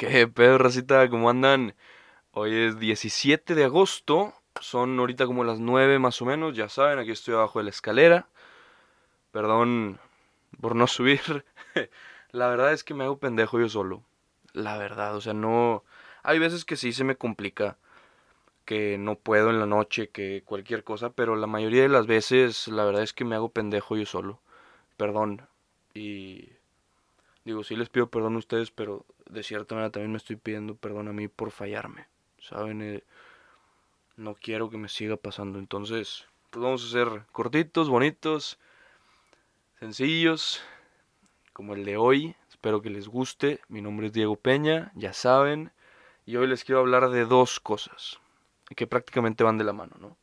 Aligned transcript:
¿Qué 0.00 0.26
pedo, 0.26 0.56
racita? 0.56 1.10
¿Cómo 1.10 1.28
andan? 1.28 1.74
Hoy 2.32 2.54
es 2.56 2.78
17 2.78 3.54
de 3.54 3.64
agosto. 3.64 4.32
Son 4.58 4.98
ahorita 4.98 5.26
como 5.26 5.44
las 5.44 5.60
9 5.60 5.98
más 5.98 6.22
o 6.22 6.24
menos. 6.24 6.56
Ya 6.56 6.70
saben, 6.70 6.98
aquí 6.98 7.10
estoy 7.10 7.34
abajo 7.34 7.58
de 7.58 7.64
la 7.64 7.70
escalera. 7.70 8.26
Perdón 9.30 10.00
por 10.58 10.74
no 10.74 10.86
subir. 10.86 11.44
la 12.30 12.48
verdad 12.48 12.72
es 12.72 12.82
que 12.82 12.94
me 12.94 13.04
hago 13.04 13.18
pendejo 13.18 13.60
yo 13.60 13.68
solo. 13.68 14.02
La 14.54 14.78
verdad, 14.78 15.14
o 15.16 15.20
sea, 15.20 15.34
no... 15.34 15.84
Hay 16.22 16.38
veces 16.38 16.64
que 16.64 16.76
sí 16.76 16.94
se 16.94 17.04
me 17.04 17.16
complica. 17.16 17.76
Que 18.64 18.96
no 18.96 19.16
puedo 19.16 19.50
en 19.50 19.60
la 19.60 19.66
noche, 19.66 20.08
que 20.08 20.42
cualquier 20.46 20.82
cosa. 20.82 21.10
Pero 21.10 21.36
la 21.36 21.46
mayoría 21.46 21.82
de 21.82 21.90
las 21.90 22.06
veces, 22.06 22.68
la 22.68 22.86
verdad 22.86 23.02
es 23.02 23.12
que 23.12 23.26
me 23.26 23.34
hago 23.36 23.50
pendejo 23.50 23.98
yo 23.98 24.06
solo. 24.06 24.40
Perdón. 24.96 25.46
Y... 25.92 26.48
Digo, 27.44 27.64
sí 27.64 27.76
les 27.76 27.90
pido 27.90 28.08
perdón 28.08 28.36
a 28.36 28.38
ustedes, 28.38 28.70
pero 28.70 29.04
de 29.30 29.42
cierta 29.42 29.74
manera 29.74 29.90
también 29.90 30.12
me 30.12 30.18
estoy 30.18 30.36
pidiendo 30.36 30.74
perdón 30.74 31.08
a 31.08 31.12
mí 31.12 31.28
por 31.28 31.50
fallarme. 31.50 32.06
¿Saben? 32.40 32.82
Eh, 32.82 33.04
no 34.16 34.34
quiero 34.34 34.70
que 34.70 34.76
me 34.76 34.88
siga 34.88 35.16
pasando. 35.16 35.58
Entonces, 35.58 36.26
pues 36.50 36.62
vamos 36.62 36.82
a 36.82 36.86
hacer 36.86 37.24
cortitos, 37.32 37.88
bonitos, 37.88 38.58
sencillos, 39.78 40.62
como 41.52 41.74
el 41.74 41.84
de 41.84 41.96
hoy. 41.96 42.34
Espero 42.48 42.82
que 42.82 42.90
les 42.90 43.08
guste. 43.08 43.60
Mi 43.68 43.80
nombre 43.80 44.08
es 44.08 44.12
Diego 44.12 44.36
Peña, 44.36 44.92
ya 44.94 45.12
saben. 45.12 45.72
Y 46.26 46.36
hoy 46.36 46.46
les 46.46 46.64
quiero 46.64 46.80
hablar 46.80 47.10
de 47.10 47.24
dos 47.24 47.60
cosas 47.60 48.18
que 48.76 48.86
prácticamente 48.86 49.44
van 49.44 49.58
de 49.58 49.64
la 49.64 49.72
mano, 49.72 49.96
¿no? 49.98 50.16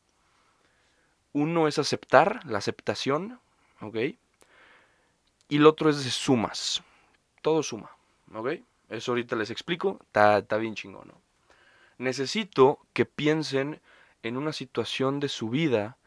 Uno 1.33 1.67
es 1.67 1.79
aceptar, 1.79 2.45
la 2.45 2.57
aceptación, 2.57 3.39
¿ok? 3.81 3.97
Y 5.49 5.57
el 5.57 5.65
otro 5.65 5.89
es 5.89 6.03
de 6.03 6.11
sumas. 6.11 6.83
Todo 7.41 7.61
suma, 7.61 7.91
¿ok? 8.33 8.61
Eso 8.89 9.11
ahorita 9.11 9.35
les 9.35 9.49
explico. 9.49 9.99
Está, 10.05 10.57
bien 10.57 10.75
chingón, 10.75 11.07
¿no? 11.07 11.21
Necesito 11.97 12.79
que 12.93 13.05
piensen 13.05 13.81
en 14.23 14.37
una 14.37 14.53
situación 14.53 15.19
de 15.19 15.29
su 15.29 15.49
vida 15.49 15.97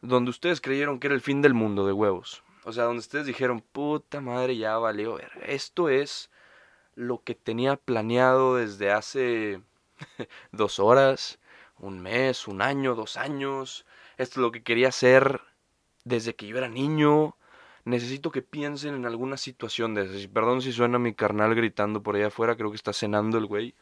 donde 0.00 0.30
ustedes 0.30 0.60
creyeron 0.60 0.98
que 0.98 1.08
era 1.08 1.14
el 1.14 1.20
fin 1.20 1.42
del 1.42 1.54
mundo 1.54 1.86
de 1.86 1.92
huevos. 1.92 2.42
O 2.64 2.72
sea, 2.72 2.84
donde 2.84 3.00
ustedes 3.00 3.26
dijeron, 3.26 3.60
puta 3.60 4.20
madre, 4.20 4.56
ya 4.56 4.78
valió 4.78 5.14
ver. 5.14 5.30
Esto 5.46 5.88
es 5.88 6.30
lo 6.94 7.22
que 7.22 7.34
tenía 7.34 7.76
planeado 7.76 8.56
desde 8.56 8.92
hace 8.92 9.62
dos 10.52 10.78
horas, 10.78 11.38
un 11.78 12.00
mes, 12.00 12.46
un 12.46 12.62
año, 12.62 12.94
dos 12.94 13.16
años. 13.16 13.84
Esto 14.16 14.34
es 14.40 14.42
lo 14.42 14.52
que 14.52 14.62
quería 14.62 14.88
hacer 14.88 15.40
desde 16.04 16.34
que 16.34 16.46
yo 16.46 16.58
era 16.58 16.68
niño 16.68 17.36
necesito 17.84 18.30
que 18.30 18.42
piensen 18.42 18.94
en 18.94 19.06
alguna 19.06 19.36
situación 19.36 19.94
de 19.94 20.04
esas. 20.04 20.26
Perdón 20.28 20.62
si 20.62 20.72
suena 20.72 20.98
mi 20.98 21.14
carnal 21.14 21.54
gritando 21.54 22.02
por 22.02 22.16
allá 22.16 22.28
afuera, 22.28 22.56
creo 22.56 22.70
que 22.70 22.76
está 22.76 22.92
cenando 22.92 23.38
el 23.38 23.46
güey. 23.46 23.74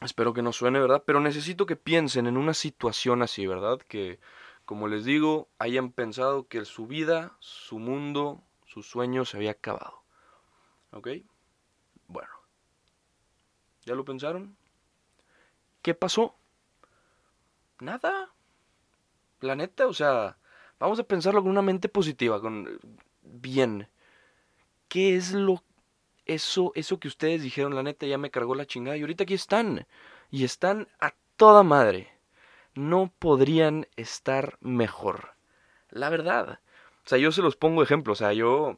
Espero 0.00 0.32
que 0.32 0.42
no 0.42 0.52
suene, 0.52 0.80
¿verdad? 0.80 1.02
Pero 1.06 1.20
necesito 1.20 1.66
que 1.66 1.76
piensen 1.76 2.26
en 2.26 2.36
una 2.36 2.54
situación 2.54 3.22
así, 3.22 3.46
¿verdad? 3.46 3.78
Que, 3.86 4.18
como 4.64 4.88
les 4.88 5.04
digo, 5.04 5.48
hayan 5.58 5.92
pensado 5.92 6.48
que 6.48 6.64
su 6.64 6.86
vida, 6.86 7.36
su 7.38 7.78
mundo, 7.78 8.42
su 8.64 8.82
sueño 8.82 9.24
se 9.24 9.36
había 9.36 9.52
acabado. 9.52 10.02
¿Ok? 10.92 11.08
Bueno. 12.08 12.30
¿Ya 13.84 13.94
lo 13.94 14.04
pensaron? 14.04 14.56
¿Qué 15.82 15.94
pasó? 15.94 16.36
Nada. 17.80 18.32
La 19.40 19.56
neta, 19.56 19.86
o 19.88 19.92
sea, 19.92 20.36
Vamos 20.82 20.98
a 20.98 21.04
pensarlo 21.04 21.40
con 21.42 21.52
una 21.52 21.62
mente 21.62 21.88
positiva, 21.88 22.40
con 22.40 22.80
bien. 23.22 23.86
¿Qué 24.88 25.14
es 25.14 25.30
lo 25.30 25.62
eso 26.26 26.72
eso 26.74 26.98
que 26.98 27.06
ustedes 27.06 27.40
dijeron, 27.40 27.76
la 27.76 27.84
neta 27.84 28.04
ya 28.04 28.18
me 28.18 28.32
cargó 28.32 28.56
la 28.56 28.66
chingada 28.66 28.96
y 28.96 29.02
ahorita 29.02 29.22
aquí 29.22 29.34
están 29.34 29.86
y 30.28 30.42
están 30.42 30.88
a 30.98 31.14
toda 31.36 31.62
madre. 31.62 32.08
No 32.74 33.12
podrían 33.16 33.86
estar 33.94 34.58
mejor. 34.60 35.36
La 35.88 36.10
verdad. 36.10 36.58
O 37.04 37.08
sea, 37.08 37.18
yo 37.18 37.30
se 37.30 37.42
los 37.42 37.54
pongo 37.54 37.84
ejemplo, 37.84 38.14
o 38.14 38.16
sea, 38.16 38.32
yo 38.32 38.76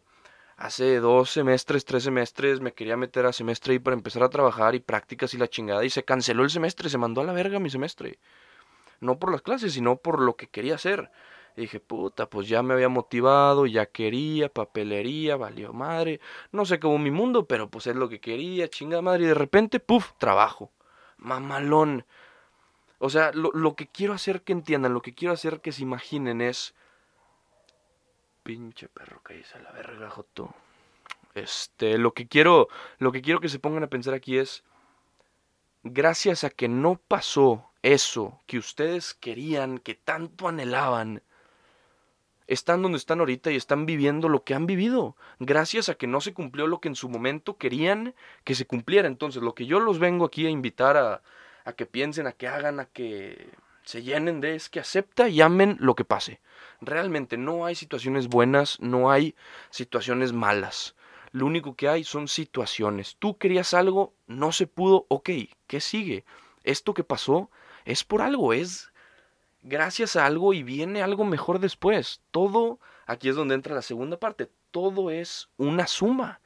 hace 0.59 1.00
dos 1.00 1.31
semestres, 1.31 1.87
tres 1.87 2.03
semestres 2.03 2.60
me 2.60 2.75
quería 2.75 2.98
meter 2.98 3.25
a 3.25 3.32
semestre 3.32 3.72
y 3.72 3.78
para 3.78 3.97
empezar 3.97 4.22
a 4.25 4.28
trabajar 4.28 4.75
y 4.75 4.81
prácticas 4.81 5.32
y 5.32 5.38
la 5.38 5.48
chingada 5.48 5.82
y 5.82 5.88
se 5.88 6.04
canceló 6.04 6.43
el 6.43 6.50
semestre, 6.50 6.91
se 6.91 6.98
mandó 6.98 7.22
a 7.22 7.25
la 7.25 7.32
verga 7.32 7.60
mi 7.60 7.70
semestre. 7.70 8.19
No 9.00 9.19
por 9.19 9.32
las 9.32 9.41
clases, 9.41 9.72
sino 9.72 9.97
por 9.97 10.20
lo 10.20 10.37
que 10.37 10.48
quería 10.48 10.75
hacer. 10.75 11.10
Y 11.56 11.62
dije, 11.62 11.78
puta, 11.81 12.28
pues 12.28 12.48
ya 12.48 12.62
me 12.62 12.75
había 12.75 12.88
motivado, 12.88 13.66
ya 13.66 13.87
quería, 13.87 14.48
papelería, 14.48 15.37
valió 15.37 15.72
madre. 15.72 16.20
No 16.50 16.65
sé 16.65 16.81
cómo 16.81 16.98
mi 16.98 17.10
mundo, 17.10 17.47
pero 17.47 17.70
pues 17.70 17.87
es 17.87 17.94
lo 17.94 18.09
que 18.09 18.20
quería, 18.20 18.69
chingada 18.69 19.03
madre. 19.03 19.25
Y 19.25 19.26
de 19.28 19.34
repente, 19.34 19.78
puf, 19.78 20.12
trabajo. 20.19 20.72
Mamalón. 21.16 22.04
O 22.98 23.09
sea, 23.09 23.31
lo, 23.32 23.53
lo 23.53 23.76
que 23.76 23.87
quiero 23.87 24.14
hacer 24.14 24.43
que 24.43 24.53
entiendan, 24.53 24.94
lo 24.94 25.03
que 25.03 25.14
quiero 25.14 25.34
hacer 25.34 25.60
que 25.60 25.72
se 25.72 25.82
imaginen 25.82 26.41
es... 26.41 26.75
Pinche 28.43 28.88
perro 28.88 29.22
que 29.22 29.34
dice 29.34 29.59
la 29.62 29.70
verga, 29.70 30.10
Joto. 30.10 30.54
Este, 31.34 31.98
lo 31.98 32.14
que 32.14 32.28
quiero, 32.28 32.69
lo 32.98 33.10
que 33.10 33.22
quiero 33.22 33.41
que 33.41 33.48
se 33.48 33.59
pongan 33.59 33.82
a 33.84 33.88
pensar 33.88 34.14
aquí 34.14 34.38
es, 34.38 34.64
gracias 35.82 36.44
a 36.44 36.50
que 36.50 36.69
no 36.69 36.97
pasó 36.97 37.70
eso 37.82 38.41
que 38.47 38.59
ustedes 38.59 39.14
querían, 39.14 39.78
que 39.78 39.94
tanto 39.94 40.48
anhelaban, 40.48 41.22
están 42.47 42.82
donde 42.82 42.99
están 42.99 43.21
ahorita 43.21 43.50
y 43.50 43.56
están 43.56 43.87
viviendo 43.87 44.28
lo 44.28 44.44
que 44.44 44.55
han 44.55 44.66
vivido, 44.66 45.16
gracias 45.38 45.88
a 45.88 45.94
que 45.94 46.06
no 46.06 46.21
se 46.21 46.34
cumplió 46.34 46.66
lo 46.66 46.81
que 46.81 46.88
en 46.88 46.94
su 46.94 47.09
momento 47.09 47.56
querían 47.56 48.15
que 48.44 48.55
se 48.55 48.66
cumpliera. 48.66 49.09
Entonces, 49.09 49.43
lo 49.43 49.55
que 49.55 49.66
yo 49.66 49.81
los 49.81 49.99
vengo 49.99 50.25
aquí 50.25 50.47
a 50.47 50.50
invitar 50.50 50.97
a, 50.97 51.22
a 51.65 51.72
que 51.72 51.87
piensen, 51.87 52.27
a 52.27 52.32
que 52.32 52.49
hagan, 52.49 52.81
a 52.81 52.87
que 52.87 53.49
se 53.84 54.03
llenen 54.03 54.41
de 54.41 54.55
es 54.55 54.69
que 54.69 54.81
acepta 54.81 55.28
y 55.28 55.41
amen 55.41 55.77
lo 55.81 55.94
que 55.94 56.05
pase. 56.05 56.41
Realmente 56.81 57.37
no 57.37 57.65
hay 57.65 57.75
situaciones 57.75 58.28
buenas, 58.28 58.81
no 58.81 59.11
hay 59.11 59.34
situaciones 59.71 60.32
malas. 60.32 60.94
Lo 61.32 61.47
único 61.47 61.75
que 61.75 61.88
hay 61.88 62.05
son 62.05 62.28
situaciones. 62.28 63.16
Tú 63.19 63.38
querías 63.38 63.75
algo, 63.75 64.15
no 64.26 64.53
se 64.53 64.66
pudo, 64.66 65.06
ok, 65.09 65.31
¿qué 65.66 65.81
sigue? 65.81 66.25
Esto 66.62 66.94
que 66.94 67.05
pasó 67.05 67.50
es 67.84 68.05
por 68.05 68.22
algo, 68.22 68.53
es 68.53 68.93
gracias 69.64 70.14
a 70.14 70.26
algo 70.26 70.52
y 70.52 70.62
viene 70.62 71.02
algo 71.02 71.25
mejor 71.25 71.58
después. 71.58 72.20
Todo, 72.30 72.78
aquí 73.06 73.28
es 73.28 73.34
donde 73.34 73.56
entra 73.56 73.75
la 73.75 73.82
segunda 73.82 74.19
parte, 74.20 74.50
todo 74.70 75.10
es 75.10 75.48
una 75.56 75.88
suma. 75.88 76.41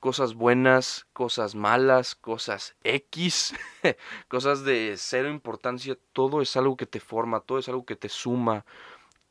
Cosas 0.00 0.34
buenas, 0.34 1.08
cosas 1.12 1.56
malas, 1.56 2.14
cosas 2.14 2.76
X, 2.84 3.54
cosas 4.28 4.62
de 4.62 4.94
cero 4.96 5.28
importancia, 5.28 5.98
todo 6.12 6.40
es 6.40 6.56
algo 6.56 6.76
que 6.76 6.86
te 6.86 7.00
forma, 7.00 7.40
todo 7.40 7.58
es 7.58 7.68
algo 7.68 7.84
que 7.84 7.96
te 7.96 8.08
suma, 8.08 8.64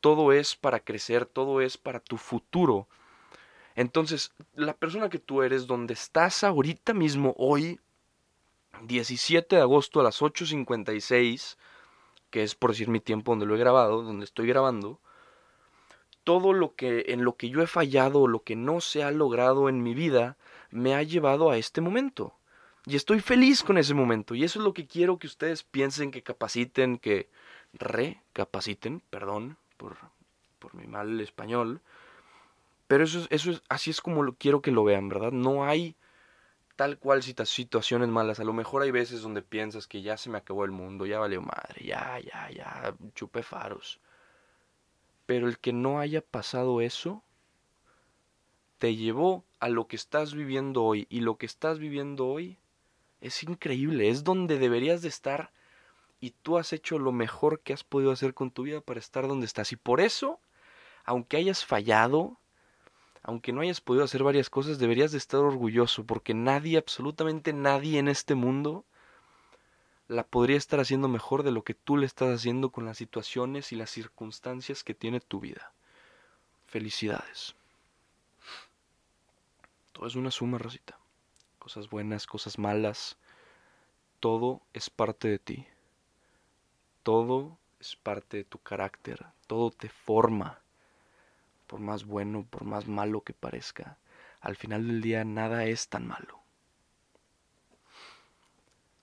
todo 0.00 0.30
es 0.32 0.54
para 0.54 0.80
crecer, 0.80 1.24
todo 1.24 1.62
es 1.62 1.78
para 1.78 2.00
tu 2.00 2.18
futuro. 2.18 2.86
Entonces, 3.76 4.32
la 4.54 4.74
persona 4.74 5.08
que 5.08 5.18
tú 5.18 5.42
eres, 5.42 5.66
donde 5.66 5.94
estás 5.94 6.44
ahorita 6.44 6.92
mismo, 6.92 7.34
hoy, 7.38 7.80
17 8.82 9.56
de 9.56 9.62
agosto 9.62 10.00
a 10.00 10.02
las 10.02 10.20
8.56, 10.20 11.56
que 12.30 12.42
es 12.42 12.54
por 12.54 12.70
decir 12.70 12.88
mi 12.88 13.00
tiempo 13.00 13.32
donde 13.32 13.46
lo 13.46 13.54
he 13.54 13.58
grabado, 13.58 14.02
donde 14.02 14.24
estoy 14.24 14.46
grabando, 14.46 15.00
todo 16.24 16.52
lo 16.52 16.74
que 16.74 17.06
en 17.08 17.24
lo 17.24 17.36
que 17.36 17.48
yo 17.48 17.62
he 17.62 17.66
fallado, 17.66 18.26
lo 18.26 18.42
que 18.42 18.56
no 18.56 18.80
se 18.80 19.02
ha 19.02 19.10
logrado 19.10 19.68
en 19.68 19.82
mi 19.82 19.94
vida, 19.94 20.36
me 20.70 20.94
ha 20.94 21.02
llevado 21.02 21.50
a 21.50 21.56
este 21.56 21.80
momento. 21.80 22.34
Y 22.86 22.96
estoy 22.96 23.20
feliz 23.20 23.62
con 23.62 23.78
ese 23.78 23.94
momento. 23.94 24.34
Y 24.34 24.44
eso 24.44 24.58
es 24.58 24.64
lo 24.64 24.74
que 24.74 24.86
quiero 24.86 25.18
que 25.18 25.26
ustedes 25.26 25.62
piensen, 25.62 26.10
que 26.10 26.22
capaciten, 26.22 26.98
que 26.98 27.28
recapaciten, 27.72 29.02
perdón 29.10 29.56
por, 29.76 29.96
por 30.58 30.74
mi 30.74 30.86
mal 30.86 31.20
español. 31.20 31.80
Pero 32.86 33.04
eso, 33.04 33.26
eso 33.30 33.50
es, 33.50 33.62
así 33.68 33.90
es 33.90 34.00
como 34.00 34.22
lo, 34.22 34.34
quiero 34.34 34.62
que 34.62 34.70
lo 34.70 34.84
vean, 34.84 35.08
¿verdad? 35.08 35.32
No 35.32 35.64
hay 35.64 35.96
tal 36.78 36.96
cual 36.96 37.24
situaciones 37.24 38.08
malas. 38.08 38.38
A 38.38 38.44
lo 38.44 38.52
mejor 38.52 38.82
hay 38.82 38.92
veces 38.92 39.20
donde 39.22 39.42
piensas 39.42 39.88
que 39.88 40.00
ya 40.00 40.16
se 40.16 40.30
me 40.30 40.38
acabó 40.38 40.64
el 40.64 40.70
mundo, 40.70 41.06
ya 41.06 41.18
valió 41.18 41.42
madre, 41.42 41.84
ya, 41.84 42.20
ya, 42.20 42.48
ya, 42.52 42.94
chupe 43.16 43.42
faros. 43.42 43.98
Pero 45.26 45.48
el 45.48 45.58
que 45.58 45.72
no 45.72 45.98
haya 45.98 46.20
pasado 46.20 46.80
eso, 46.80 47.24
te 48.78 48.94
llevó 48.94 49.44
a 49.58 49.68
lo 49.68 49.88
que 49.88 49.96
estás 49.96 50.34
viviendo 50.34 50.84
hoy. 50.84 51.08
Y 51.10 51.22
lo 51.22 51.36
que 51.36 51.46
estás 51.46 51.80
viviendo 51.80 52.28
hoy 52.28 52.58
es 53.20 53.42
increíble, 53.42 54.08
es 54.08 54.22
donde 54.22 54.60
deberías 54.60 55.02
de 55.02 55.08
estar. 55.08 55.50
Y 56.20 56.30
tú 56.30 56.58
has 56.58 56.72
hecho 56.72 57.00
lo 57.00 57.10
mejor 57.10 57.58
que 57.58 57.72
has 57.72 57.82
podido 57.82 58.12
hacer 58.12 58.34
con 58.34 58.52
tu 58.52 58.62
vida 58.62 58.80
para 58.82 59.00
estar 59.00 59.26
donde 59.26 59.46
estás. 59.46 59.72
Y 59.72 59.76
por 59.76 60.00
eso, 60.00 60.38
aunque 61.04 61.38
hayas 61.38 61.64
fallado, 61.64 62.38
aunque 63.28 63.52
no 63.52 63.60
hayas 63.60 63.82
podido 63.82 64.04
hacer 64.04 64.22
varias 64.22 64.48
cosas, 64.48 64.78
deberías 64.78 65.12
de 65.12 65.18
estar 65.18 65.40
orgulloso, 65.40 66.02
porque 66.06 66.32
nadie, 66.32 66.78
absolutamente 66.78 67.52
nadie 67.52 67.98
en 67.98 68.08
este 68.08 68.34
mundo, 68.34 68.86
la 70.06 70.24
podría 70.24 70.56
estar 70.56 70.80
haciendo 70.80 71.08
mejor 71.08 71.42
de 71.42 71.50
lo 71.50 71.62
que 71.62 71.74
tú 71.74 71.98
le 71.98 72.06
estás 72.06 72.34
haciendo 72.34 72.70
con 72.70 72.86
las 72.86 72.96
situaciones 72.96 73.70
y 73.70 73.76
las 73.76 73.90
circunstancias 73.90 74.82
que 74.82 74.94
tiene 74.94 75.20
tu 75.20 75.40
vida. 75.40 75.74
Felicidades. 76.68 77.54
Todo 79.92 80.06
es 80.06 80.16
una 80.16 80.30
suma, 80.30 80.56
Rosita. 80.56 80.98
cosas 81.58 81.90
buenas, 81.90 82.26
cosas 82.26 82.58
malas. 82.58 83.18
Todo 84.20 84.62
es 84.72 84.88
parte 84.88 85.28
de 85.28 85.38
ti. 85.38 85.66
Todo 87.02 87.58
es 87.78 87.94
parte 87.94 88.38
de 88.38 88.44
tu 88.44 88.56
carácter. 88.56 89.26
Todo 89.46 89.70
te 89.70 89.90
forma. 89.90 90.62
Por 91.68 91.78
más 91.78 92.04
bueno, 92.04 92.44
por 92.50 92.64
más 92.64 92.88
malo 92.88 93.20
que 93.20 93.34
parezca. 93.34 93.98
Al 94.40 94.56
final 94.56 94.88
del 94.88 95.00
día 95.00 95.24
nada 95.24 95.66
es 95.66 95.88
tan 95.88 96.08
malo. 96.08 96.40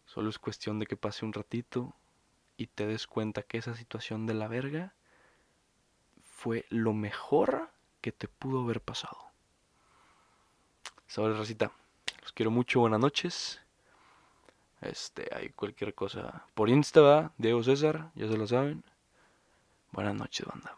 Solo 0.05 0.29
es 0.29 0.39
cuestión 0.39 0.79
de 0.79 0.85
que 0.85 0.97
pase 0.97 1.23
un 1.23 1.31
ratito 1.31 1.93
y 2.57 2.67
te 2.67 2.87
des 2.87 3.07
cuenta 3.07 3.43
que 3.43 3.57
esa 3.57 3.75
situación 3.75 4.25
de 4.25 4.33
la 4.33 4.47
verga 4.47 4.93
fue 6.21 6.65
lo 6.69 6.93
mejor 6.93 7.69
que 8.01 8.11
te 8.11 8.27
pudo 8.27 8.63
haber 8.63 8.81
pasado. 8.81 9.17
Sabes, 11.07 11.37
Racita. 11.37 11.71
Los 12.21 12.33
quiero 12.33 12.51
mucho, 12.51 12.79
buenas 12.79 12.99
noches. 12.99 13.61
Este, 14.81 15.29
hay 15.35 15.49
cualquier 15.49 15.93
cosa 15.93 16.45
por 16.53 16.69
Insta, 16.69 17.31
Diego 17.37 17.63
César, 17.63 18.11
ya 18.15 18.27
se 18.27 18.37
lo 18.37 18.47
saben. 18.47 18.83
Buenas 19.91 20.15
noches, 20.15 20.45
banda. 20.45 20.75